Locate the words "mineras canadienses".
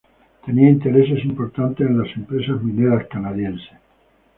2.63-3.69